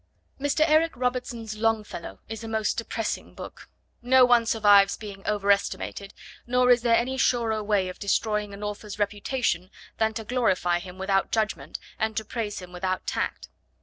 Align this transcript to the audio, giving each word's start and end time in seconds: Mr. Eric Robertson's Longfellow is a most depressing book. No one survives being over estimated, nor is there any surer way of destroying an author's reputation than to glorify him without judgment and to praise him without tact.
Mr. 0.39 0.67
Eric 0.67 0.97
Robertson's 0.97 1.55
Longfellow 1.57 2.21
is 2.27 2.43
a 2.43 2.47
most 2.47 2.75
depressing 2.75 3.35
book. 3.35 3.69
No 4.01 4.25
one 4.25 4.47
survives 4.47 4.97
being 4.97 5.21
over 5.27 5.51
estimated, 5.51 6.15
nor 6.47 6.71
is 6.71 6.81
there 6.81 6.95
any 6.95 7.17
surer 7.19 7.63
way 7.63 7.87
of 7.87 7.99
destroying 7.99 8.51
an 8.51 8.63
author's 8.63 8.97
reputation 8.97 9.69
than 9.99 10.15
to 10.15 10.23
glorify 10.23 10.79
him 10.79 10.97
without 10.97 11.31
judgment 11.31 11.77
and 11.99 12.17
to 12.17 12.25
praise 12.25 12.57
him 12.57 12.71
without 12.71 13.05
tact. 13.05 13.49